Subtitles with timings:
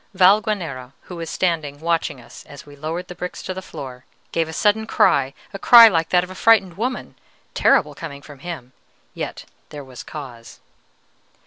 [0.15, 4.49] Valguanera, who was standing watching us as we lowered the bricks to the floor, gave
[4.49, 7.13] a sudden cry, a cry like that of a frightened woman,
[7.53, 8.73] terrible, coming from him.
[9.13, 10.59] Yet there was cause.